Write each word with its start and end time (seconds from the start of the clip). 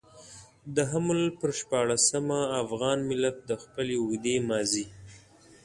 د 0.75 0.77
حمل 0.91 1.21
پر 1.39 1.49
شپاړلسمه 1.59 2.39
افغان 2.63 2.97
ملت 3.09 3.35
د 3.49 3.51
خپلې 3.63 3.95
اوږدې 4.01 4.35
ماضي. 4.49 4.85